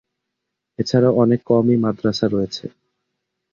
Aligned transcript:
এছাড়াও 0.79 1.13
অনেক 1.23 1.39
কওমি 1.45 1.75
মাদরাসা 1.83 2.25
রয়েছে। 2.27 2.65